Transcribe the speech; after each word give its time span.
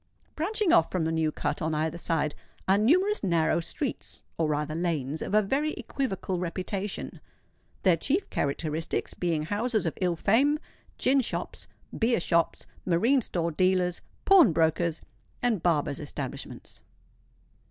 Branching 0.35 0.73
off 0.73 0.89
from 0.89 1.03
the 1.03 1.11
New 1.11 1.31
Cut, 1.31 1.61
on 1.61 1.75
either 1.75 1.99
side, 1.99 2.33
are 2.67 2.79
numerous 2.79 3.23
narrow 3.23 3.59
streets,—or 3.59 4.47
rather 4.47 4.73
lanes, 4.73 5.21
of 5.21 5.35
a 5.35 5.43
very 5.43 5.73
equivocal 5.73 6.39
reputation; 6.39 7.21
their 7.83 7.97
chief 7.97 8.27
characteristics 8.31 9.13
being 9.13 9.43
houses 9.43 9.85
of 9.85 9.95
ill 10.01 10.15
fame, 10.15 10.57
gin 10.97 11.21
shops, 11.21 11.67
beer 11.95 12.19
shops, 12.19 12.65
marine 12.83 13.21
store 13.21 13.51
dealers, 13.51 14.01
pawnbrokers, 14.25 15.01
and 15.43 15.61
barbers' 15.61 15.99
establishments. 15.99 16.81